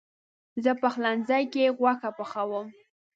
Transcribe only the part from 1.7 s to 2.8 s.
غوښه پخوم.